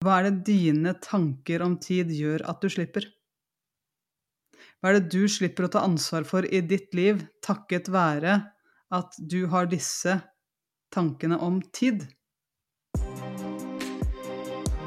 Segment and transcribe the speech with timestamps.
[0.00, 3.04] Hva er det dine tanker om tid gjør at du slipper?
[4.80, 8.38] Hva er det du slipper å ta ansvar for i ditt liv takket være
[8.96, 10.14] at du har disse
[10.88, 12.06] tankene om tid?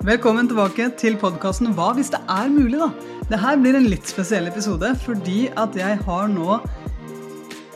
[0.02, 2.90] Velkommen tilbake til podkasten Hva hvis det er mulig, da?
[3.30, 6.58] Dette blir en litt spesiell episode fordi at jeg har nå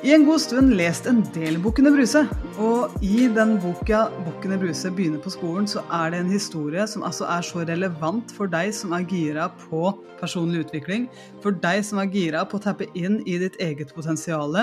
[0.08, 2.22] i en god stund lest en del Bukkene Bruse.
[2.64, 7.04] Og i den boka 'Bukkene Bruse begynner på skolen', så er det en historie som
[7.04, 9.92] altså er så relevant for deg som er gira på
[10.22, 11.10] personlig utvikling,
[11.44, 14.56] for deg som er gira på å tappe inn i ditt eget potensial,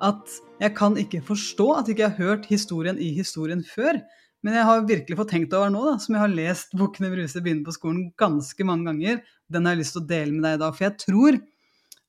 [0.00, 4.00] at jeg kan ikke forstå at jeg ikke har hørt historien i historien før.
[4.40, 7.42] Men jeg har virkelig fått tenkt over nå, da, som jeg har lest 'Bukkene Bruse
[7.44, 9.20] begynner på skolen' ganske mange ganger.
[9.52, 10.72] Den har jeg lyst til å dele med deg i dag.
[10.74, 11.42] For jeg tror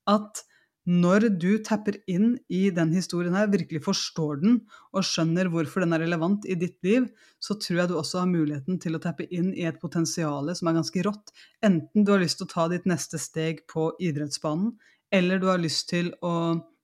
[0.07, 0.45] at
[0.89, 4.55] når du tapper inn i den historien her, virkelig forstår den
[4.95, 7.05] og skjønner hvorfor den er relevant i ditt liv,
[7.37, 10.71] så tror jeg du også har muligheten til å tappe inn i et potensial som
[10.71, 11.29] er ganske rått.
[11.65, 14.73] Enten du har lyst til å ta ditt neste steg på idrettsbanen,
[15.13, 16.33] eller du har lyst til å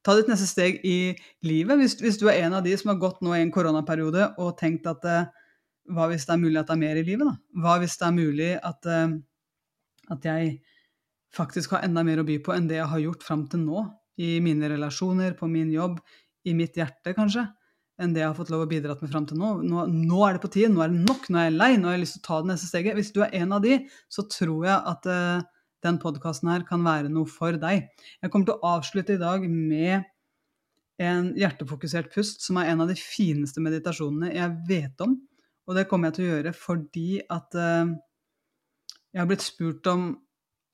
[0.05, 1.15] ta ditt neste steg i
[1.47, 1.80] livet.
[1.81, 4.53] Hvis, hvis du er en av de som har gått nå i en koronaperiode og
[4.59, 5.33] tenkt at eh,
[5.95, 7.61] hva hvis det er mulig at det er mer i livet, da?
[7.63, 9.17] Hva hvis det er mulig at, eh,
[10.13, 10.55] at jeg
[11.36, 13.86] faktisk har enda mer å by på enn det jeg har gjort fram til nå.
[14.22, 16.00] I mine relasjoner, på min jobb,
[16.47, 17.44] i mitt hjerte, kanskje.
[18.02, 19.52] Enn det jeg har fått lov å bidra med fram til nå.
[19.64, 19.86] nå.
[19.88, 20.22] nå.
[20.27, 22.03] er det på tide, nå er det nok, nå er jeg lei, nå har jeg
[22.03, 22.97] lyst til å ta det neste steget.
[23.00, 23.77] Hvis du er en av de,
[24.11, 25.45] så tror jeg at uh,
[25.86, 27.88] den podkasten her kan være noe for deg.
[28.20, 30.09] Jeg kommer til å avslutte i dag med
[31.03, 35.16] en hjertefokusert pust, som er en av de fineste meditasjonene jeg vet om.
[35.66, 37.95] Og det kommer jeg til å gjøre fordi at uh,
[39.16, 40.09] jeg har blitt spurt om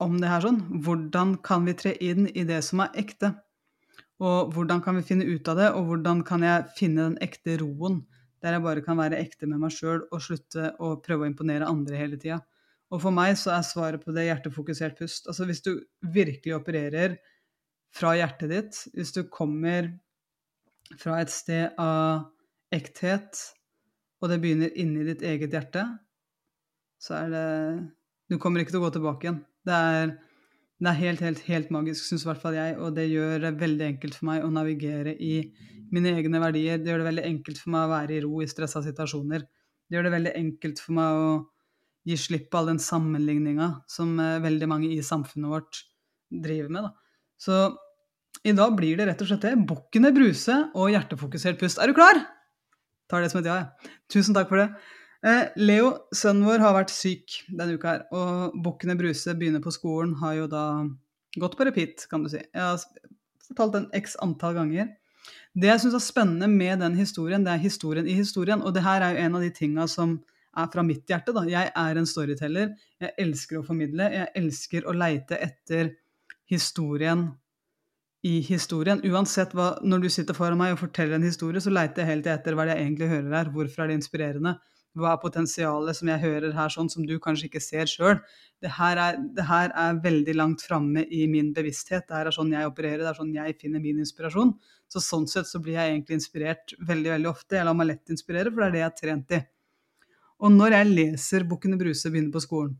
[0.02, 0.60] om det her sånn.
[0.84, 3.34] Hvordan kan vi tre inn i det som er ekte?
[4.22, 7.56] Og hvordan kan vi finne ut av det, og hvordan kan jeg finne den ekte
[7.62, 8.02] roen?
[8.42, 11.68] Der jeg bare kan være ekte med meg sjøl og slutte å prøve å imponere
[11.70, 12.40] andre hele tida.
[12.92, 15.26] Og for meg så er svaret på det hjertefokusert pust.
[15.30, 15.72] Altså hvis du
[16.14, 17.16] virkelig opererer
[17.94, 19.88] fra hjertet ditt, hvis du kommer
[21.00, 22.28] fra et sted av
[22.74, 23.38] ekthet,
[24.22, 25.86] og det begynner inni ditt eget hjerte,
[27.02, 27.48] så er det
[28.30, 29.40] Du kommer ikke til å gå tilbake igjen.
[29.68, 30.14] Det er,
[30.82, 33.52] det er helt, helt, helt magisk, syns i hvert fall jeg, og det gjør det
[33.60, 35.36] veldig enkelt for meg å navigere i
[35.92, 36.80] mine egne verdier.
[36.80, 39.46] Det gjør det veldig enkelt for meg å være i ro i stressa situasjoner.
[39.86, 41.32] Det gjør det veldig enkelt for meg å
[42.08, 45.82] gi slipp på all den sammenligninga som eh, veldig mange i samfunnet vårt
[46.32, 46.88] driver med.
[46.88, 47.20] Da.
[47.38, 47.58] Så
[48.48, 49.54] i dag blir det rett og slett det.
[49.68, 51.78] Bukkene Bruse og hjertefokusert pust.
[51.78, 52.18] Er du klar?
[53.10, 53.92] Tar det som et ja, ja.
[54.10, 54.70] Tusen takk for det.
[55.22, 58.02] Eh, Leo, sønnen vår, har vært syk denne uka her.
[58.10, 60.64] Og Bukkene Bruse begynner på skolen har jo da
[61.38, 62.40] gått på repeat, kan du si.
[62.42, 62.82] Jeg har
[63.46, 64.90] fortalt den x antall ganger.
[65.54, 68.64] Det jeg syns er spennende med den historien, det er historien i historien.
[68.64, 70.16] Og det her er jo en av de tinga som
[70.58, 71.34] er fra mitt hjerte.
[71.36, 71.44] da.
[71.48, 72.74] Jeg er en storyteller.
[73.00, 74.10] Jeg elsker å formidle.
[74.10, 75.94] Jeg elsker å leite etter
[76.50, 77.28] historien
[78.26, 79.00] i historien.
[79.06, 82.26] Uansett hva Når du sitter foran meg og forteller en historie, så leiter jeg helt
[82.26, 83.54] etter hva det jeg egentlig hører her.
[83.54, 84.58] Hvorfor er det inspirerende?
[84.98, 88.18] Hva er potensialet som jeg hører her, sånn som du kanskje ikke ser sjøl.
[88.62, 92.06] Det, her er veldig langt framme i min bevissthet.
[92.08, 94.52] Det her er sånn jeg opererer, det er sånn jeg finner min inspirasjon.
[94.92, 97.56] Så sånn sett så blir jeg egentlig inspirert veldig veldig ofte.
[97.56, 99.42] Jeg lar meg lett inspirere, for det er det jeg har trent i.
[100.42, 102.76] Og når jeg leser Bukkene Bruse begynner på skolen,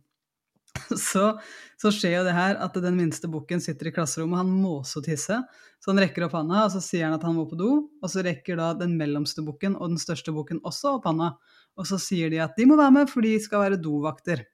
[0.96, 1.34] så,
[1.80, 5.02] så, skjer jo det her at den minste bukken sitter i klasserommet, han må også
[5.04, 5.36] tisse.
[5.82, 7.70] Så han rekker opp handa, og så sier han at han må på do.
[8.00, 11.32] Og så rekker da den mellomste bukken og den største bukken også opp handa.
[11.78, 14.44] Og så sier de at de må være med, for de skal være dovakter.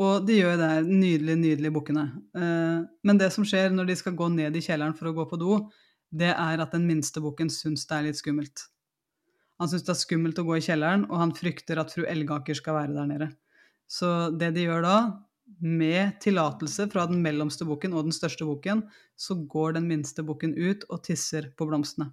[0.00, 0.82] Og de gjør det her.
[0.88, 2.06] nydelig, nydelig bukkene.
[2.34, 5.26] Eh, men det som skjer når de skal gå ned i kjelleren for å gå
[5.28, 5.58] på do,
[6.10, 8.64] det er at den minste bukken syns det er litt skummelt.
[9.60, 12.56] Han syns det er skummelt å gå i kjelleren, og han frykter at fru Elgaker
[12.56, 13.28] skal være der nede.
[13.90, 14.96] Så det de gjør da,
[15.60, 18.86] med tillatelse fra den mellomste bukken og den største bukken,
[19.20, 22.08] så går den minste bukken ut og tisser på blomstene.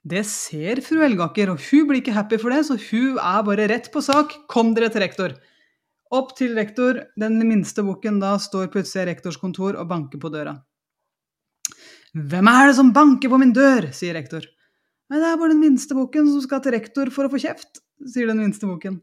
[0.00, 3.68] Det ser fru Elgaker, og hun blir ikke happy for det, så hun er bare
[3.68, 4.32] rett på sak.
[4.48, 5.36] Kom dere til rektor!
[6.10, 7.04] Opp til rektor.
[7.20, 10.56] Den minste bukken da står plutselig i rektors kontor og banker på døra.
[12.16, 13.92] Hvem er det som banker på min dør?
[13.94, 14.42] sier rektor.
[15.10, 17.78] Nei, det er bare den minste bukken som skal til rektor for å få kjeft,
[18.10, 18.98] sier den minste bukken.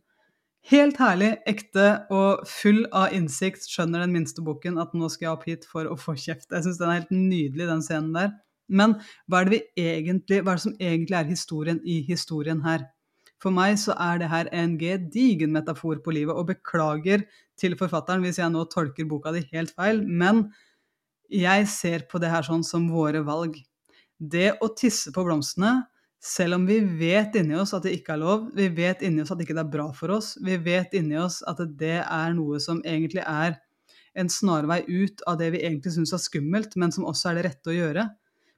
[0.68, 5.36] Helt herlig, ekte og full av innsikt skjønner den minste bukken at nå skal jeg
[5.38, 6.50] opp hit for å få kjeft.
[6.51, 8.33] Jeg syns den er helt nydelig, den scenen der.
[8.68, 8.98] Men
[9.28, 12.86] hva er, egentlig, hva er det som egentlig er historien i historien her?
[13.42, 17.25] For meg så er det her en gedigen metafor på livet, og beklager
[17.60, 20.48] til forfatteren hvis jeg nå tolker boka di helt feil, men
[21.30, 23.60] jeg ser på det her sånn som våre valg.
[24.18, 25.86] Det å tisse på blomstene,
[26.24, 29.31] selv om vi vet inni oss at det ikke er lov, vi vet inni oss
[29.31, 32.58] at det ikke er bra for oss, vi vet inni oss at det er noe
[32.64, 33.60] som egentlig er
[34.18, 37.46] en snarvei ut av det vi egentlig syns er skummelt, men som også er det
[37.52, 38.08] rette å gjøre.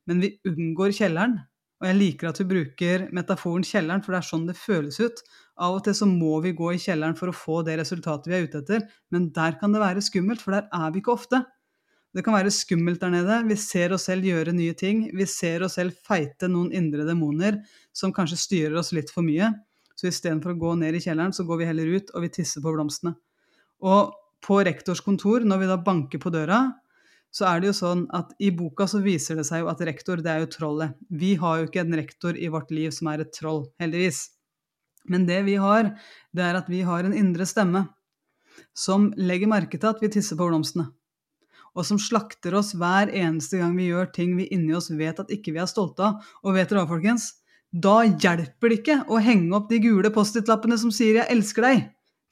[0.10, 1.38] Men vi unngår kjelleren.
[1.80, 5.22] Og jeg liker at vi bruker metaforen kjelleren, for det er sånn det føles ut.
[5.64, 8.36] Av og til så må vi gå i kjelleren for å få det resultatet vi
[8.36, 8.84] er ute etter,
[9.14, 11.40] men der kan det være skummelt, for der er vi ikke ofte.
[12.16, 13.38] Det kan være skummelt der nede.
[13.48, 15.06] Vi ser oss selv gjøre nye ting.
[15.16, 17.62] Vi ser oss selv feite noen indre demoner
[17.96, 19.52] som kanskje styrer oss litt for mye.
[20.00, 22.66] Så istedenfor å gå ned i kjelleren, så går vi heller ut og vi tisser
[22.66, 23.14] på blomstene.
[23.86, 26.64] Og på rektors kontor, når vi da banker på døra,
[27.30, 30.22] så er det jo sånn at i boka så viser det seg jo at rektor,
[30.24, 30.98] det er jo trollet.
[31.10, 34.24] Vi har jo ikke en rektor i vårt liv som er et troll, heldigvis.
[35.10, 35.94] Men det vi har,
[36.36, 37.86] det er at vi har en indre stemme
[38.78, 40.90] som legger merke til at vi tisser på blomstene.
[41.78, 45.30] Og som slakter oss hver eneste gang vi gjør ting vi inni oss vet at
[45.32, 46.26] ikke vi er stolte av.
[46.44, 47.30] Og vet dere hva, folkens?
[47.70, 51.84] Da hjelper det ikke å henge opp de gule Post-It-lappene som sier 'jeg elsker deg'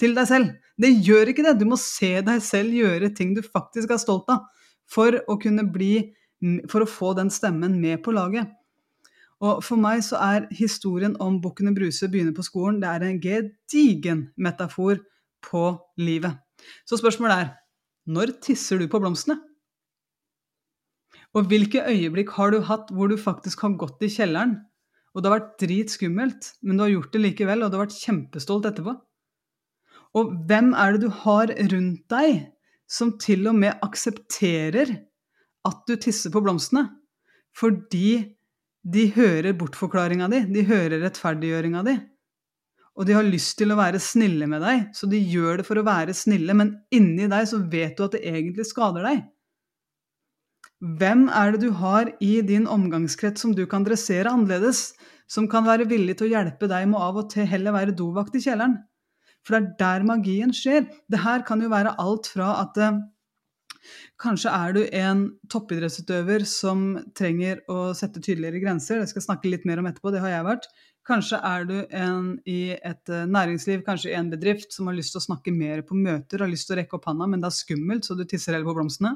[0.01, 0.53] til deg selv.
[0.77, 1.59] Det gjør ikke det.
[1.59, 4.45] Du må se deg selv gjøre ting du faktisk er stolt av,
[4.89, 6.13] for å kunne bli
[6.69, 8.51] For å få den stemmen med på laget.
[9.41, 13.17] Og for meg så er historien om Bukkene Bruse begynner på skolen, det er en
[13.17, 14.99] gedigen metafor
[15.41, 15.63] på
[15.97, 16.37] livet.
[16.85, 17.49] Så spørsmålet er
[18.05, 19.39] når tisser du på blomstene?
[21.33, 24.55] Og hvilke øyeblikk har du hatt hvor du faktisk har gått i kjelleren,
[25.13, 27.97] og det har vært dritskummelt, men du har gjort det likevel, og du har vært
[27.97, 28.93] kjempestolt etterpå?
[30.17, 32.45] Og hvem er det du har rundt deg
[32.87, 34.93] som til og med aksepterer
[35.67, 36.87] at du tisser på blomstene?
[37.57, 38.37] Fordi
[38.87, 41.97] de hører bortforklaringa di, de hører rettferdiggjøringa di.
[42.97, 45.77] Og de har lyst til å være snille med deg, så de gjør det for
[45.77, 49.25] å være snille, men inni deg så vet du at det egentlig skader deg.
[50.97, 54.91] Hvem er det du har i din omgangskrets som du kan dressere annerledes,
[55.29, 58.37] som kan være villig til å hjelpe deg med av og til heller være dovakt
[58.37, 58.77] i kjelleren?
[59.47, 60.89] For det er der magien skjer.
[61.07, 63.05] Det her kan jo være alt fra at eh,
[64.19, 66.81] Kanskje er du en toppidrettsutøver som
[67.15, 68.99] trenger å sette tydeligere grenser.
[68.99, 70.67] Det skal jeg snakke litt mer om etterpå, det har jeg vært.
[71.07, 75.13] Kanskje er du en i et eh, næringsliv, kanskje i en bedrift, som har lyst
[75.15, 77.47] til å snakke mer på møter, har lyst til å rekke opp handa, men det
[77.47, 79.13] er skummelt, så du tisser heller på blomstene.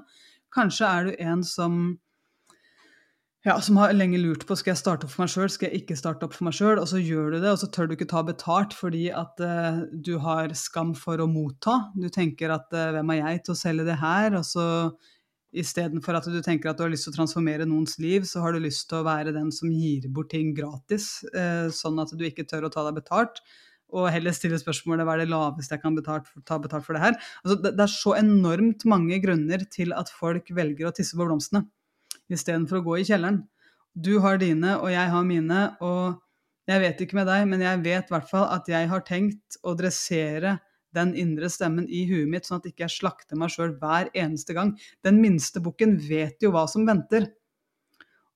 [0.56, 1.82] Kanskje er du en som
[3.42, 5.82] ja, som har lenge lurt på skal jeg starte opp for meg sjøl, skal jeg
[5.82, 7.96] ikke starte opp for meg sjøl, og så gjør du det, og så tør du
[7.96, 11.80] ikke ta betalt fordi at uh, du har skam for å motta.
[11.98, 14.38] Du tenker at uh, hvem er jeg til å selge det her?
[14.38, 14.68] Og så
[15.58, 18.54] istedenfor at du tenker at du har lyst til å transformere noens liv, så har
[18.54, 22.24] du lyst til å være den som gir bort ting gratis, uh, sånn at du
[22.30, 23.42] ikke tør å ta deg betalt.
[23.92, 26.94] Og heller stille spørsmålet hva er det laveste jeg kan betalt for, ta betalt for
[26.94, 27.18] det her.
[27.42, 31.26] Altså, det, det er så enormt mange grunner til at folk velger å tisse på
[31.26, 31.66] blomstene
[32.34, 33.44] istedenfor å gå i kjelleren.
[33.94, 36.22] Du har dine, og jeg har mine, og
[36.70, 39.58] jeg vet ikke med deg, men jeg vet i hvert fall at jeg har tenkt
[39.68, 40.60] å dressere
[40.96, 44.56] den indre stemmen i huet mitt, sånn at ikke jeg slakter meg sjøl hver eneste
[44.56, 44.74] gang.
[45.06, 47.30] Den minste bukken vet jo hva som venter.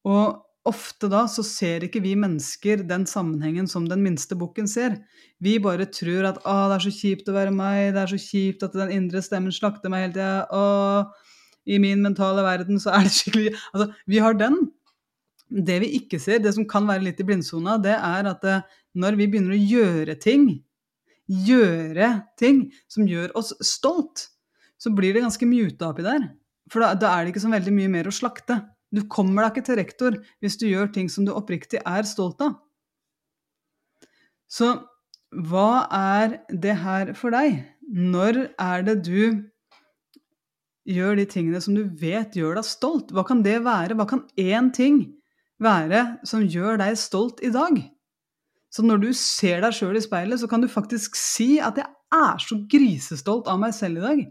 [0.07, 4.97] Og ofte da så ser ikke vi mennesker den sammenhengen som den minste bukken ser.
[5.43, 8.21] Vi bare tror at 'å, det er så kjipt å være meg', 'det er så
[8.21, 11.11] kjipt at den indre stemmen slakter meg hele tida',
[11.65, 14.59] i min mentale verden så er det skikkelig Altså, vi har den.
[15.45, 18.63] Det vi ikke ser, det som kan være litt i blindsona, det er at eh,
[18.97, 20.47] når vi begynner å gjøre ting,
[21.25, 22.09] gjøre
[22.39, 24.27] ting som gjør oss stolt,
[24.81, 26.27] så blir det ganske muta oppi der.
[26.71, 28.59] For da, da, er det ikke så veldig mye mer å slakte.
[28.93, 32.41] Du kommer deg ikke til rektor hvis du gjør ting som du oppriktig er stolt
[32.45, 32.57] av.
[34.49, 34.71] Så
[35.49, 37.61] hva er det her for deg?
[37.85, 39.45] Når er det du
[40.85, 43.11] gjør de tingene som du vet gjør deg stolt.
[43.13, 43.97] Hva kan det være?
[43.97, 45.01] Hva kan én ting
[45.61, 47.81] være som gjør deg stolt i dag?
[48.73, 51.87] Så når du ser deg sjøl i speilet, så kan du faktisk si at 'jeg
[52.11, 54.25] er så grisestolt av meg selv i dag'.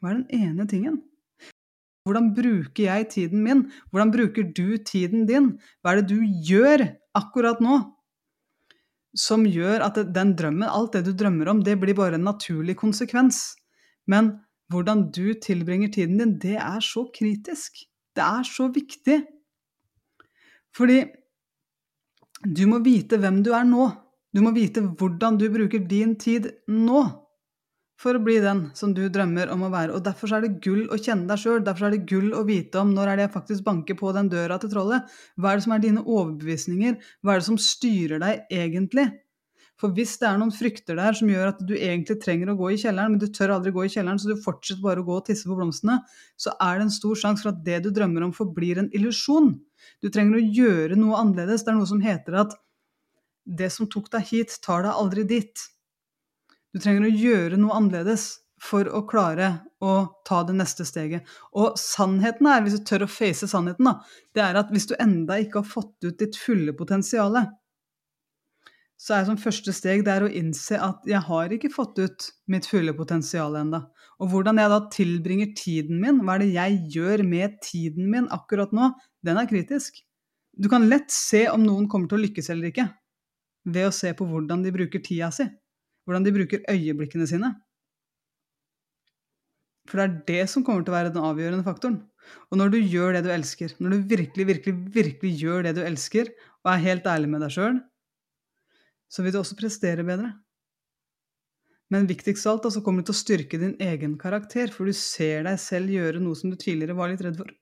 [0.00, 1.02] Hva er den ene tingen?
[2.04, 3.72] Hvordan bruker jeg tiden min?
[3.90, 5.58] Hvordan bruker du tiden din?
[5.82, 7.80] Hva er det du gjør akkurat nå
[9.16, 12.76] som gjør at den drømmen, alt det du drømmer om, det blir bare en naturlig
[12.76, 13.56] konsekvens?
[14.06, 17.84] Men hvordan du tilbringer tiden din, det er så kritisk.
[18.14, 19.18] Det er så viktig.
[20.74, 21.02] Fordi
[22.44, 23.90] du må vite hvem du er nå.
[24.34, 27.04] Du må vite hvordan du bruker din tid nå
[28.00, 29.94] for å bli den som du drømmer om å være.
[29.94, 31.62] Og Derfor er det gull å kjenne deg sjøl.
[31.64, 34.30] Derfor er det gull å vite om når er det jeg faktisk banker på den
[34.32, 35.06] døra til trollet.
[35.38, 36.98] Hva er det som er dine overbevisninger?
[37.22, 39.06] Hva er det som styrer deg egentlig?
[39.84, 42.70] For hvis det er noen frykter der som gjør at du egentlig trenger å gå
[42.72, 45.18] i kjelleren, men du tør aldri gå i kjelleren, så du fortsetter bare å gå
[45.18, 45.98] og tisse på blomstene,
[46.40, 49.50] så er det en stor sjanse for at det du drømmer om, forblir en illusjon.
[50.00, 51.66] Du trenger å gjøre noe annerledes.
[51.66, 52.54] Det er noe som heter at
[53.44, 55.66] det som tok deg hit, tar deg aldri dit.
[56.72, 58.24] Du trenger å gjøre noe annerledes
[58.64, 59.50] for å klare
[59.84, 61.28] å ta det neste steget.
[61.60, 63.98] Og sannheten er, hvis du tør å face sannheten, da,
[64.32, 67.36] det er at hvis du enda ikke har fått ut ditt fulle potensial,
[69.00, 72.28] så er som første steg det er å innse at jeg har ikke fått ut
[72.50, 73.84] mitt fulle potensial enda.
[74.22, 78.30] Og hvordan jeg da tilbringer tiden min, hva er det jeg gjør med tiden min
[78.32, 78.92] akkurat nå,
[79.26, 79.98] den er kritisk.
[80.54, 82.86] Du kan lett se om noen kommer til å lykkes eller ikke,
[83.66, 85.48] ved å se på hvordan de bruker tida si.
[86.04, 87.50] Hvordan de bruker øyeblikkene sine.
[89.88, 91.98] For det er det som kommer til å være den avgjørende faktoren.
[92.52, 95.82] Og når du gjør det du elsker, når du virkelig, virkelig, virkelig gjør det du
[95.84, 96.30] elsker,
[96.64, 97.80] og er helt ærlig med deg sjøl,
[99.10, 100.32] så vil du også prestere bedre.
[101.92, 104.88] Men viktigst av alt, så altså, kommer du til å styrke din egen karakter, for
[104.88, 107.52] du ser deg selv gjøre noe som du tidligere var litt redd for.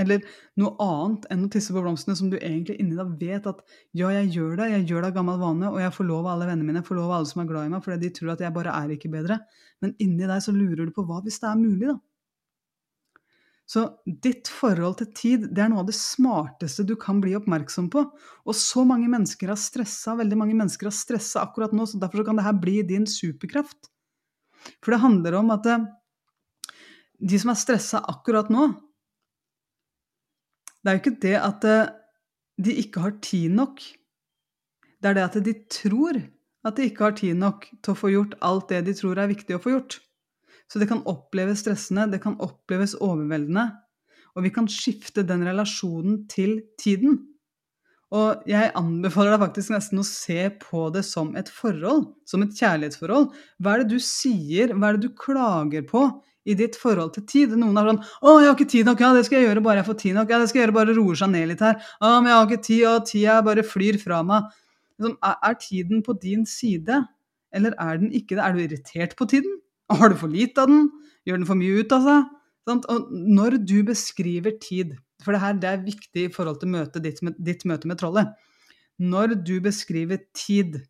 [0.00, 0.24] Eller
[0.58, 3.60] noe annet enn å tisse på blomstene som du egentlig inni deg vet at
[3.94, 6.32] ja, jeg gjør det, jeg gjør det av gammel vane, og jeg får lov av
[6.32, 8.10] alle vennene mine, jeg får lov av alle som er glad i meg, fordi de
[8.18, 9.38] tror at jeg bare er ikke bedre.
[9.84, 11.96] Men inni deg så lurer du på hva hvis det er mulig, da?
[13.64, 17.88] Så ditt forhold til tid det er noe av det smarteste du kan bli oppmerksom
[17.92, 18.04] på.
[18.44, 22.26] Og så mange mennesker har stressa, veldig mange mennesker har stressa akkurat nå, så derfor
[22.26, 23.88] kan det her bli din superkraft.
[24.84, 25.86] For det handler om at eh,
[27.24, 28.68] de som er stressa akkurat nå,
[30.84, 31.92] det er jo ikke det at eh,
[32.60, 33.80] de ikke har tid nok.
[35.00, 36.20] Det er det at de tror
[36.64, 39.32] at de ikke har tid nok til å få gjort alt det de tror er
[39.32, 39.98] viktig å få gjort.
[40.74, 43.68] Så det kan oppleves stressende, det kan oppleves overveldende.
[44.34, 47.20] Og vi kan skifte den relasjonen til tiden.
[48.10, 52.58] Og jeg anbefaler deg faktisk nesten å se på det som et forhold, som et
[52.58, 53.30] kjærlighetsforhold.
[53.62, 56.08] Hva er det du sier, hva er det du klager på
[56.44, 57.54] i ditt forhold til tid.
[57.56, 59.00] Noen er sånn 'Å, jeg har ikke tid nok.
[59.00, 60.28] Ja, det skal jeg gjøre bare jeg får tid nok.
[60.28, 61.76] Ja, det skal jeg gjøre bare roer seg ned litt her.
[62.02, 62.84] Å, men jeg har ikke tid.
[62.90, 64.50] Og tida bare flyr fra meg.'
[64.98, 67.08] Liksom, er tiden på din side,
[67.52, 68.44] eller er den ikke det?
[68.44, 69.60] Er du irritert på tiden?
[69.92, 70.88] Har du for lite av den?
[71.24, 72.30] Gjør den for mye ut av seg?
[72.70, 77.04] Og når du beskriver tid, for det her det er viktig i forhold til møtet
[77.04, 78.32] ditt, ditt møte med trollet
[79.00, 80.80] Når du beskriver tid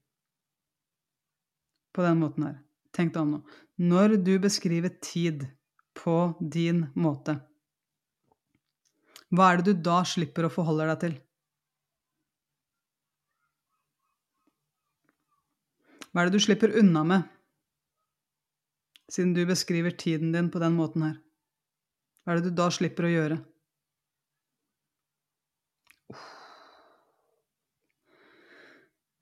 [1.95, 2.61] på den måten her
[2.95, 3.41] Tenk deg om nå.
[3.83, 5.49] Når du beskriver tid
[5.99, 7.41] på din måte,
[9.35, 11.17] hva er det du da slipper å forholde deg til?
[16.13, 17.34] Hva er det du slipper unna med,
[19.13, 21.19] siden du beskriver tiden din på den måten her?
[22.25, 23.41] Hva er det du da slipper å gjøre?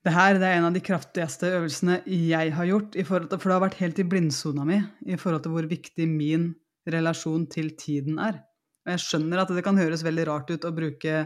[0.03, 3.55] Det her det er en av de kraftigste øvelsene jeg har gjort, til, for det
[3.55, 6.49] har vært helt i blindsona mi i forhold til hvor viktig min
[6.91, 8.41] relasjon til tiden er.
[8.83, 11.21] Og jeg skjønner at det kan høres veldig rart ut å bruke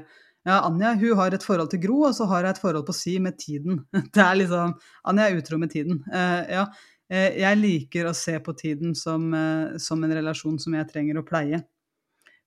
[0.47, 2.95] ja, Anja hun har et forhold til Gro, og så har jeg et forhold på
[2.95, 3.81] si med tiden.
[4.13, 4.77] Det er liksom
[5.09, 6.03] Anja er utro med tiden.
[6.13, 6.67] Uh, ja,
[7.15, 11.25] jeg liker å se på tiden som, uh, som, en relasjon som jeg trenger å
[11.27, 11.61] pleie.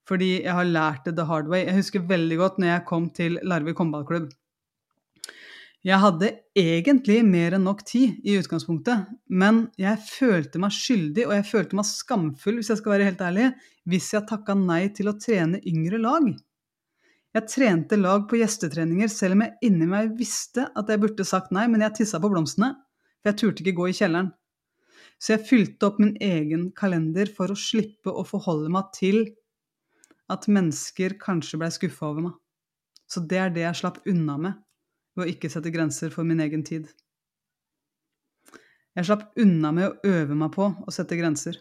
[0.08, 1.64] Fordi jeg har lært det the hard way.
[1.64, 4.28] Jeg husker veldig godt når jeg kom til Larvik håndballklubb.
[5.80, 6.28] Jeg hadde
[6.60, 11.78] egentlig mer enn nok tid i utgangspunktet, men jeg følte meg skyldig og jeg følte
[11.78, 13.46] meg skamfull, hvis jeg skal være helt ærlig,
[13.88, 16.26] hvis jeg takka nei til å trene yngre lag.
[17.32, 21.54] Jeg trente lag på gjestetreninger selv om jeg inni meg visste at jeg burde sagt
[21.54, 22.74] nei, men jeg tissa på blomstene,
[23.22, 24.32] for jeg turte ikke gå i kjelleren.
[25.20, 29.20] Så jeg fylte opp min egen kalender for å slippe å forholde meg til
[30.32, 32.34] at mennesker kanskje blei skuffa over meg.
[33.10, 34.58] Så det er det jeg slapp unna med
[35.18, 36.86] ved å ikke sette grenser for min egen tid.
[38.96, 41.58] Jeg slapp unna med å øve meg på å sette grenser.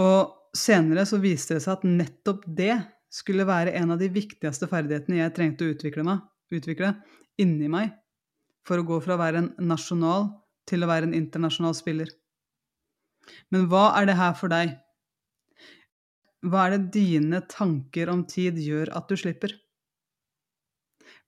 [0.00, 2.74] Og senere så viste det seg at nettopp det
[3.10, 6.22] skulle være en av de viktigste ferdighetene jeg trengte å utvikle, meg,
[6.54, 6.94] utvikle
[7.40, 7.94] inni meg
[8.66, 10.28] for å gå fra å være en nasjonal
[10.70, 12.10] til å være en internasjonal spiller.
[13.50, 14.76] Men hva er det her for deg?
[16.46, 19.52] Hva er det dine tanker om tid gjør at du slipper?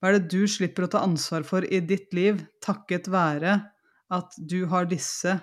[0.00, 3.58] Hva er det du slipper å ta ansvar for i ditt liv takket være
[4.12, 5.36] at du har disse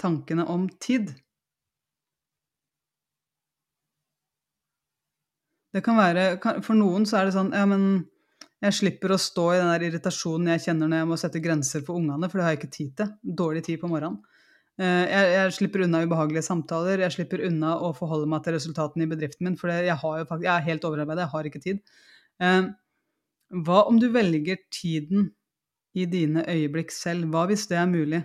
[0.00, 1.14] tankene om tid?
[5.70, 7.84] Det kan være For noen så er det sånn Ja, men
[8.60, 11.84] jeg slipper å stå i den der irritasjonen jeg kjenner når jeg må sette grenser
[11.86, 13.14] for ungene, for det har jeg ikke tid til.
[13.40, 14.20] Dårlig tid på morgenen.
[14.80, 19.04] Eh, jeg, jeg, slipper unna ubehagelige samtaler, jeg slipper unna å forholde meg til resultatene
[19.04, 21.80] i bedriften min, for jeg, faktisk, jeg er helt overarbeidet, jeg har ikke tid.
[22.40, 22.68] Eh,
[23.66, 25.30] hva om du velger tiden
[25.96, 27.32] i dine øyeblikk selv?
[27.32, 28.22] Hva hvis det er mulig?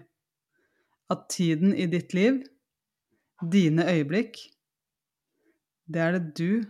[1.11, 2.43] At tiden i ditt liv,
[3.51, 4.37] dine øyeblikk,
[5.91, 6.63] det er det du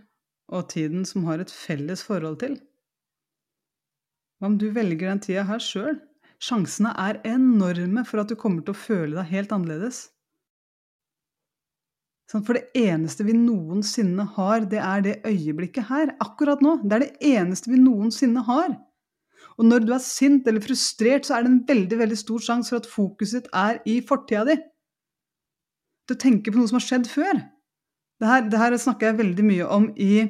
[0.54, 2.58] og tiden som har et felles forhold til?
[4.36, 5.96] Hva om du velger den tida her sjøl?
[6.42, 10.02] Sjansene er enorme for at du kommer til å føle deg helt annerledes.
[12.26, 16.12] Sånn, for det eneste vi noensinne har, det er det øyeblikket her.
[16.20, 16.76] Akkurat nå.
[16.82, 18.74] Det er det eneste vi noensinne har.
[19.56, 22.74] Og når du er sint eller frustrert, så er det en veldig veldig stor sjanse
[22.74, 24.56] for at fokuset ditt er i fortida di.
[26.10, 27.40] Du tenker på noe som har skjedd før.
[28.20, 30.26] Det det her snakker jeg veldig mye om i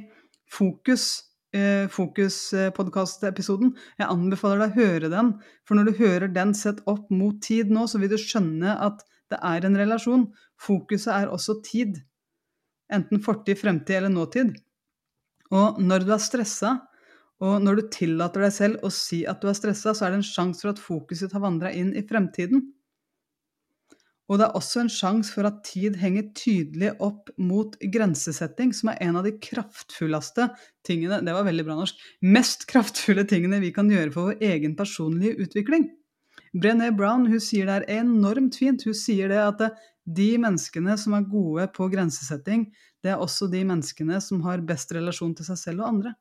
[0.46, 3.72] Fokus eh, Fokus-podkast-episoden.
[3.98, 5.32] Jeg anbefaler deg å høre den,
[5.66, 9.02] for når du hører den sett opp mot tid nå, så vil du skjønne at
[9.32, 10.28] det er en relasjon.
[10.62, 11.98] Fokuset er også tid.
[12.92, 14.54] Enten fortid, fremtid eller nåtid.
[15.54, 16.76] Og når du er stressa,
[17.44, 20.22] og når du tillater deg selv å si at du er stressa, så er det
[20.22, 22.62] en sjanse for at fokuset har vandra inn i fremtiden.
[24.26, 28.90] Og det er også en sjanse for at tid henger tydelig opp mot grensesetting, som
[28.90, 30.48] er en av de kraftfulleste
[30.86, 32.00] tingene Det var veldig bra norsk.
[32.26, 35.86] Mest kraftfulle tingene vi kan gjøre for vår egen personlige utvikling.
[36.56, 38.82] Brené Brown hun sier det er enormt fint.
[38.86, 39.62] Hun sier det at
[40.06, 42.68] de menneskene som er gode på grensesetting,
[43.02, 46.14] det er også de menneskene som har best relasjon til seg selv og andre.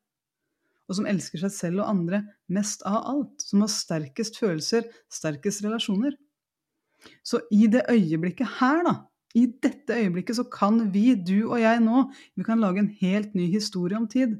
[0.85, 2.21] Og som elsker seg selv og andre
[2.53, 3.41] mest av alt.
[3.41, 6.13] Som har sterkest følelser, sterkest relasjoner.
[7.25, 8.95] Så i det øyeblikket her, da,
[9.35, 13.35] i dette øyeblikket, så kan vi, du og jeg nå, vi kan lage en helt
[13.35, 14.37] ny historie om tid.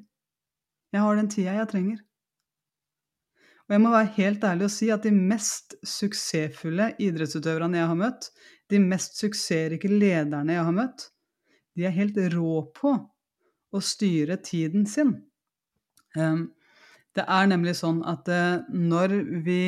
[0.93, 2.03] Jeg har den tida jeg trenger.
[3.65, 7.98] Og jeg må være helt ærlig og si at de mest suksessfulle idrettsutøverne jeg har
[8.00, 8.29] møtt,
[8.69, 11.10] de mest suksessrike lederne jeg har møtt,
[11.75, 12.93] de er helt rå på
[13.75, 15.15] å styre tiden sin.
[16.15, 16.53] Um,
[17.15, 19.13] det er nemlig sånn at eh, når
[19.45, 19.62] vi,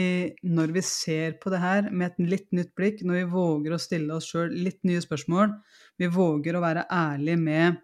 [0.43, 3.79] når vi, ser på det her med et litt nytt blikk, når vi våger å
[3.79, 5.53] stille oss sjøl litt nye spørsmål,
[5.97, 7.83] vi våger å være ærlige med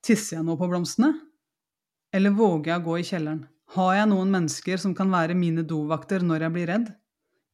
[0.00, 1.12] Tisser jeg nå på blomstene?
[2.16, 3.42] Eller våger jeg å gå i kjelleren?
[3.76, 6.86] Har jeg noen mennesker som kan være mine dovakter når jeg blir redd?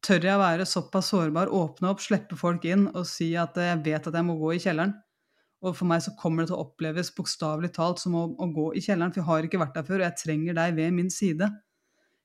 [0.07, 3.83] Tør jeg å være såpass sårbar, åpne opp, slippe folk inn og si at jeg
[3.85, 4.95] vet at jeg må gå i kjelleren?
[5.65, 8.67] Og for meg så kommer det til å oppleves bokstavelig talt som å, å, gå
[8.77, 11.09] i kjelleren, for jeg har ikke vært der før, og jeg trenger deg ved min
[11.13, 11.49] side.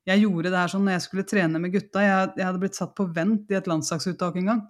[0.09, 2.03] Jeg gjorde det her sånn når jeg skulle trene med gutta.
[2.03, 4.61] Jeg, jeg hadde blitt satt på vent i et landslagsuttak en gang.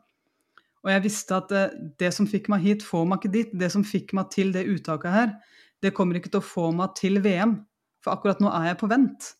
[0.81, 3.51] Og jeg visste at eh, det som fikk meg hit, får meg ikke dit.
[3.63, 5.35] Det som fikk meg til det uttaket her,
[5.81, 7.59] det kommer ikke til å få meg til VM.
[8.01, 9.31] For akkurat nå er jeg på vent.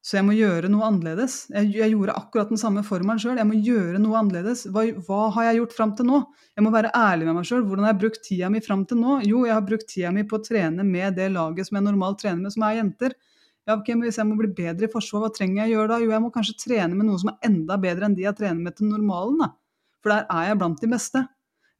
[0.00, 1.42] Så jeg må gjøre noe annerledes.
[1.52, 3.36] Jeg, jeg gjorde akkurat den samme formelen sjøl.
[3.36, 4.62] Jeg må gjøre noe annerledes.
[4.72, 6.20] Hva, hva har jeg gjort fram til nå?
[6.56, 7.66] Jeg må være ærlig med meg sjøl.
[7.68, 9.18] Hvordan har jeg brukt tida mi fram til nå?
[9.28, 12.22] Jo, jeg har brukt tida mi på å trene med det laget som jeg normalt
[12.24, 13.16] trener med, som er jenter.
[13.68, 15.92] Ja, ok, men Hvis jeg må bli bedre i forsvar, hva trenger jeg å gjøre
[15.92, 16.00] da?
[16.00, 18.64] Jo, jeg må kanskje trene med noen som er enda bedre enn de jeg trener
[18.64, 19.36] med til normalen.
[19.44, 19.52] da.
[20.00, 21.26] For der er jeg blant de beste.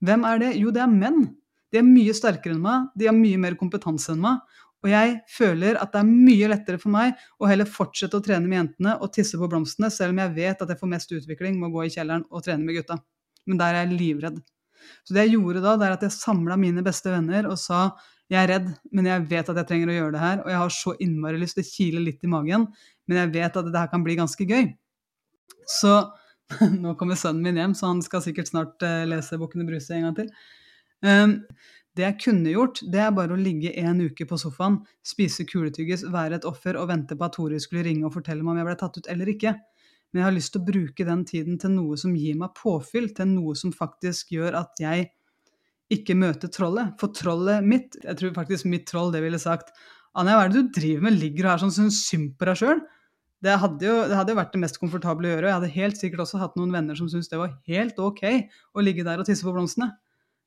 [0.05, 0.51] Hvem er det?
[0.61, 1.23] Jo, det er menn.
[1.73, 4.45] De er mye sterkere enn meg, de har mye mer kompetanse enn meg.
[4.81, 8.49] Og jeg føler at det er mye lettere for meg å heller fortsette å trene
[8.49, 11.59] med jentene og tisse på blomstene, selv om jeg vet at jeg får mest utvikling
[11.61, 12.97] med å gå i kjelleren og trene med gutta.
[13.51, 14.41] Men der er jeg livredd.
[15.05, 17.91] Så det jeg gjorde da, det er at jeg samla mine beste venner og sa
[18.31, 20.61] jeg er redd, men jeg vet at jeg trenger å gjøre det her, og jeg
[20.63, 22.69] har så innmari lyst det å kile litt i magen,
[23.11, 24.69] men jeg vet at det her kan bli ganske gøy.
[25.67, 25.97] Så
[26.83, 30.07] nå kommer sønnen min hjem, så han skal sikkert snart uh, lese Bukkene Bruse en
[30.07, 30.31] gang til.
[31.03, 31.35] Um,
[31.99, 36.05] det jeg kunne gjort, det er bare å ligge en uke på sofaen, spise kuletyggis,
[36.13, 38.69] være et offer og vente på at Tore skulle ringe og fortelle meg om jeg
[38.69, 39.55] ble tatt ut eller ikke.
[40.11, 43.11] Men jeg har lyst til å bruke den tiden til noe som gir meg påfyll,
[43.15, 45.11] til noe som faktisk gjør at jeg
[45.91, 46.95] ikke møter trollet.
[47.03, 49.75] For trollet mitt, jeg tror faktisk mitt troll det ville sagt
[50.19, 52.59] Anja, hva er det du driver med, ligger du her sånn syns synd på deg
[52.59, 52.81] sjøl?
[53.41, 55.47] Det hadde, jo, det hadde jo vært det mest komfortable å gjøre.
[55.47, 58.25] og Jeg hadde helt sikkert også hatt noen venner som syntes det var helt ok
[58.75, 59.93] å ligge der og tisse på blomstene.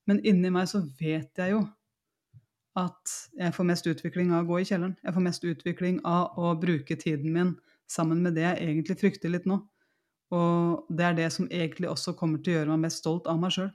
[0.09, 1.63] Men inni meg så vet jeg jo
[2.79, 4.95] at jeg får mest utvikling av å gå i kjelleren.
[5.03, 7.53] Jeg får mest utvikling av å bruke tiden min
[7.89, 9.59] sammen med det jeg egentlig frykter litt nå.
[10.33, 13.37] Og det er det som egentlig også kommer til å gjøre meg mest stolt av
[13.41, 13.69] meg sjøl.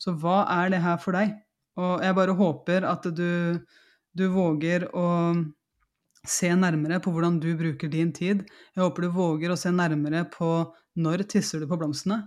[0.00, 1.32] Så hva er det her for deg?
[1.80, 3.60] Og jeg bare håper at du,
[4.12, 5.06] du våger å
[6.28, 8.44] se nærmere på hvordan du bruker din tid.
[8.74, 10.50] Jeg håper du våger å se nærmere på
[11.00, 12.26] når tisser du på blomstene.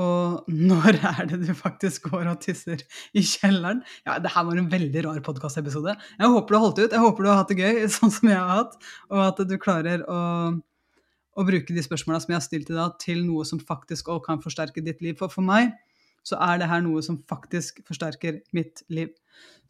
[0.00, 2.80] Og når er det du faktisk går og tisser
[3.12, 3.82] i kjelleren?
[4.06, 5.96] Ja, det her var en veldig rar podkastepisode.
[6.16, 6.94] Jeg håper du har holdt ut.
[6.94, 8.78] Jeg håper du har hatt det gøy, sånn som jeg har hatt.
[9.10, 10.20] Og at du klarer å,
[11.36, 14.24] å bruke de spørsmåla som jeg har stilt i dag, til noe som faktisk òg
[14.28, 15.18] kan forsterke ditt liv.
[15.20, 15.74] For for meg
[16.26, 19.12] så er det her noe som faktisk forsterker mitt liv.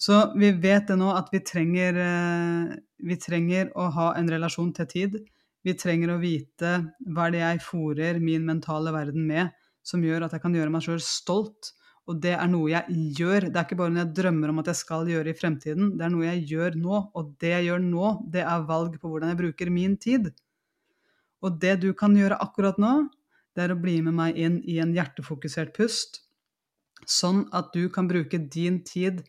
[0.01, 4.73] Så vi vet det nå at vi trenger, eh, vi trenger å ha en relasjon
[4.77, 5.19] til tid.
[5.65, 6.73] Vi trenger å vite
[7.07, 9.51] hva er det jeg fòrer min mentale verden med
[9.87, 11.73] som gjør at jeg kan gjøre meg sjøl stolt
[12.11, 13.45] Og det er noe jeg gjør.
[13.53, 15.93] Det er ikke bare noe jeg drømmer om at jeg skal gjøre i fremtiden.
[15.95, 16.97] Det er noe jeg gjør nå.
[17.15, 20.31] Og det jeg gjør nå, det er valg på hvordan jeg bruker min tid.
[21.45, 22.95] Og det du kan gjøre akkurat nå,
[23.55, 26.23] det er å bli med meg inn i en hjertefokusert pust,
[27.07, 29.23] sånn at du kan bruke din tid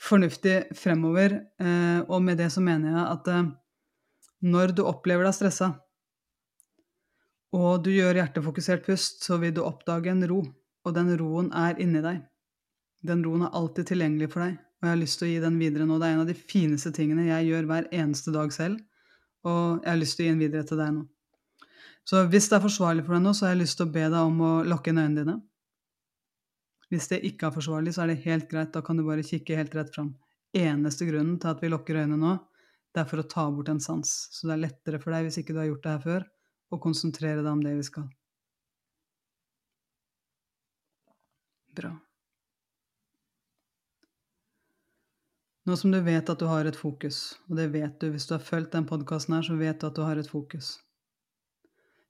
[0.00, 1.38] fornuftig fremover.
[1.60, 3.50] Eh, og med det så mener jeg at eh,
[4.44, 5.70] når du opplever deg stressa,
[7.54, 10.40] og du gjør hjertefokusert pust, så vil du oppdage en ro,
[10.84, 12.24] og den roen er inni deg.
[13.06, 15.58] Den roen er alltid tilgjengelig for deg, og jeg har lyst til å gi den
[15.60, 15.98] videre nå.
[16.00, 18.82] Det er en av de fineste tingene jeg gjør hver eneste dag selv,
[19.46, 21.04] og jeg har lyst til å gi den videre til deg nå.
[22.04, 24.04] Så hvis det er forsvarlig for deg nå, så har jeg lyst til å be
[24.04, 25.36] deg om å lukke inn øynene dine.
[26.92, 29.56] Hvis det ikke er forsvarlig, så er det helt greit, da kan du bare kikke
[29.56, 30.12] helt rett fram.
[30.54, 32.34] Eneste grunnen til at vi lukker øynene nå,
[32.94, 34.10] det er for å ta bort en sans.
[34.30, 36.26] Så det er lettere for deg hvis ikke du har gjort det her før,
[36.74, 38.08] og konsentrere deg om det vi skal.
[41.74, 41.92] Bra.
[45.64, 48.34] Nå som du vet at du har et fokus, og det vet du hvis du
[48.36, 50.74] har fulgt den podkasten her, så vet du at du har et fokus.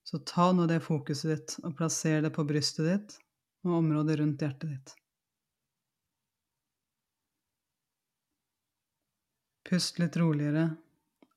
[0.05, 3.14] Så ta nå det fokuset ditt og plasser det på brystet ditt
[3.64, 4.96] og området rundt hjertet ditt.
[9.64, 10.66] Pust litt roligere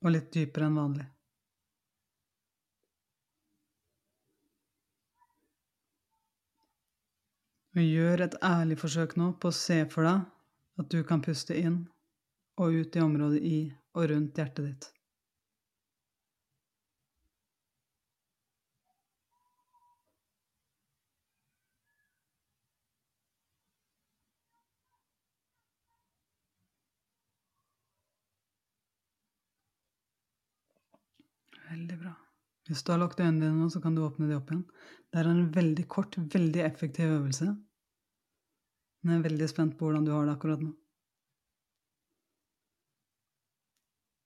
[0.03, 1.05] og litt dypere enn vanlig.
[7.77, 11.53] Og gjør et ærlig forsøk nå på å se for deg at du kan puste
[11.53, 11.83] inn
[12.57, 13.57] og ut i området i
[13.93, 14.87] og rundt hjertet ditt.
[31.67, 32.15] Veldig bra.
[32.67, 34.65] Hvis du har lagt øynene dine nå, så kan du åpne de opp igjen.
[35.13, 37.53] Det er en veldig kort, veldig effektiv øvelse.
[39.07, 40.73] Jeg er veldig spent på hvordan du har det akkurat nå.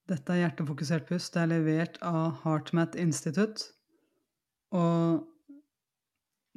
[0.10, 1.36] Dette er hjertefokusert pust.
[1.36, 3.70] Det er levert av HeartMath Institute.
[4.76, 5.22] Og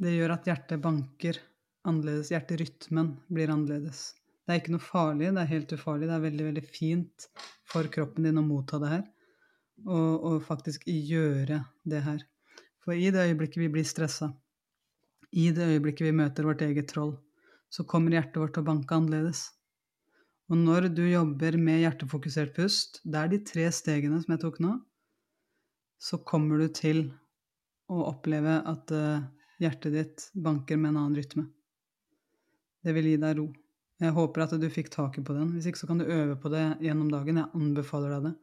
[0.00, 1.38] det gjør at hjertet banker
[1.84, 2.32] annerledes.
[2.32, 4.06] Hjerterytmen blir annerledes.
[4.44, 6.08] Det er ikke noe farlig, det er helt ufarlig.
[6.08, 7.28] Det er veldig, veldig fint
[7.70, 9.04] for kroppen din å motta det her.
[9.84, 12.24] Og, og faktisk gjøre det her.
[12.84, 14.30] For i det øyeblikket vi blir stressa,
[15.34, 17.14] i det øyeblikket vi møter vårt eget troll,
[17.74, 19.48] så kommer hjertet vårt til å banke annerledes.
[20.52, 24.60] Og når du jobber med hjertefokusert pust, det er de tre stegene som jeg tok
[24.62, 24.76] nå,
[25.98, 27.06] så kommer du til
[27.90, 29.24] å oppleve at uh,
[29.62, 31.46] hjertet ditt banker med en annen rytme.
[32.84, 33.46] Det vil gi deg ro.
[34.02, 35.54] Jeg håper at du fikk taket på den.
[35.54, 37.40] Hvis ikke så kan du øve på det gjennom dagen.
[37.40, 38.34] Jeg anbefaler deg det.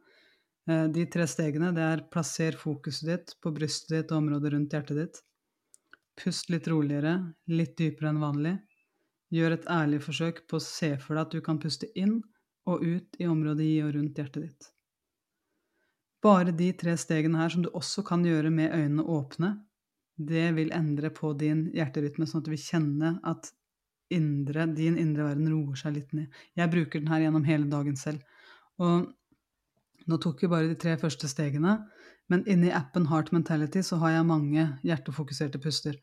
[0.68, 4.74] Uh, de tre stegene det er plasser fokuset ditt på brystet ditt og området rundt
[4.76, 5.22] hjertet ditt.
[6.18, 7.14] Pust litt roligere,
[7.48, 8.56] litt dypere enn vanlig.
[9.32, 12.20] Gjør et ærlig forsøk på å se for deg at du kan puste inn
[12.68, 14.68] og ut i området i og rundt hjertet ditt.
[16.22, 19.56] Bare de tre stegene her, som du også kan gjøre med øynene åpne,
[20.22, 23.50] det vil endre på din hjerterytme, sånn at du vil kjenne at
[24.12, 26.28] indre, din indre verden roer seg litt ned.
[26.58, 28.22] Jeg bruker den her gjennom hele dagen selv.
[28.78, 29.08] Og
[30.06, 31.78] nå tok vi bare de tre første stegene,
[32.30, 35.98] men inni appen Heart Mentality så har jeg mange hjertefokuserte puster.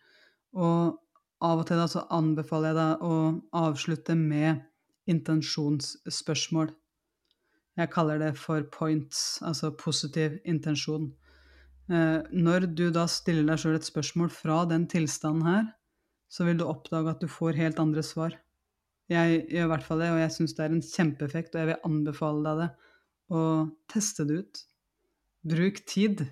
[0.58, 0.98] Og
[1.46, 3.16] av og til da så anbefaler jeg deg å
[3.62, 4.66] avslutte med
[5.10, 6.74] intensjonsspørsmål.
[7.80, 11.08] Jeg kaller det for points, altså positiv intensjon.
[11.90, 15.70] Eh, når du da stiller deg sjøl et spørsmål fra den tilstanden her,
[16.30, 18.36] så vil du oppdage at du får helt andre svar.
[19.10, 21.70] Jeg gjør i hvert fall det, og jeg syns det er en kjempeeffekt, og jeg
[21.72, 22.70] vil anbefale deg det.
[23.30, 23.42] å
[23.90, 24.60] teste det ut.
[25.50, 26.24] Bruk tid.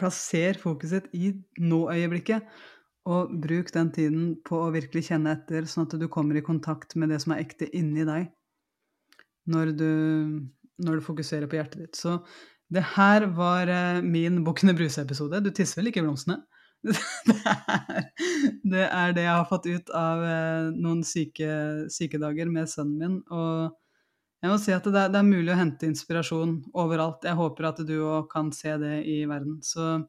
[0.00, 2.44] Plasser fokuset i nå-øyeblikket.
[3.06, 6.96] Og bruk den tiden på å virkelig kjenne etter, sånn at du kommer i kontakt
[6.98, 8.32] med det som er ekte inni deg,
[9.46, 9.90] når du,
[10.82, 11.98] når du fokuserer på hjertet ditt.
[11.98, 12.18] Så
[12.72, 15.38] det her var eh, min Bukkene Bruse-episode.
[15.44, 16.42] Du tisser vel ikke i blomstene?
[17.26, 18.02] Det er,
[18.62, 21.48] det er, det jeg har fått ut av eh, noen syke,
[21.90, 23.16] sykedager med sønnen min.
[23.32, 23.72] Og
[24.44, 27.24] jeg må si at det er, det er mulig å hente inspirasjon overalt.
[27.26, 29.56] Jeg håper at du òg kan se det i verden.
[29.66, 30.04] Så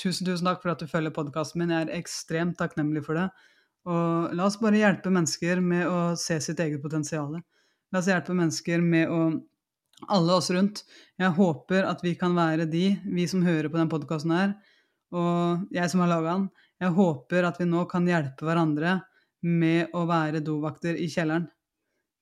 [0.00, 1.72] Tusen, tusen takk for at du følger podkasten min.
[1.72, 3.28] Jeg er ekstremt takknemlig for det.
[3.86, 7.36] Og la oss bare hjelpe mennesker med å se sitt eget potensial.
[7.92, 9.24] La oss hjelpe mennesker med å
[10.10, 10.80] Alle oss rundt.
[11.22, 14.50] Jeg håper at vi kan være de, vi som hører på den podkasten her,
[15.14, 16.48] og jeg som har laga den.
[16.82, 18.96] Jeg håper at vi nå kan hjelpe hverandre
[19.46, 21.46] med å være dovakter i kjelleren.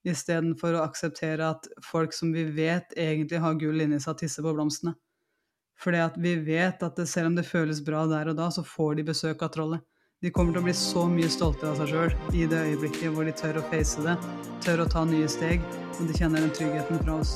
[0.05, 4.53] Istedenfor å akseptere at folk som vi vet egentlig har gull inni seg, tisser på
[4.53, 4.95] blomstene.
[5.83, 8.63] Fordi at vi vet at det, selv om det føles bra der og da, så
[8.63, 9.83] får de besøk av trollet.
[10.23, 13.27] De kommer til å bli så mye stoltere av seg sjøl i det øyeblikket hvor
[13.27, 14.15] de tør å face det,
[14.63, 15.65] tør å ta nye steg,
[15.97, 17.33] og de kjenner den tryggheten fra oss.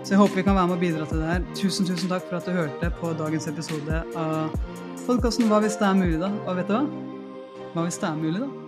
[0.00, 1.44] Så jeg håper vi kan være med og bidra til det her.
[1.58, 4.56] Tusen, tusen takk for at du hørte på dagens episode av
[5.04, 6.32] podkasten Hva hvis det er mulig, da?
[6.46, 6.82] Og vet du hva?
[7.74, 8.59] Hva hvis det er mulig, da?